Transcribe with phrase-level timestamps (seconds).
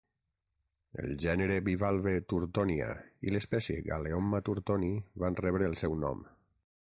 [1.01, 2.87] El gènere bivalve "Turtonia"
[3.29, 4.93] i l'espècie "Galeomma turtoni"
[5.25, 6.25] van rebre el seu nom.